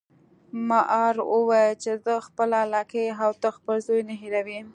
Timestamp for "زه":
2.03-2.13